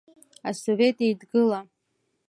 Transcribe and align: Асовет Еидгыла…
Асовет 0.49 0.97
Еидгыла… 1.05 1.61